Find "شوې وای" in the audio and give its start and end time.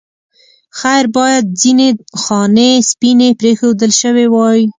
4.01-4.61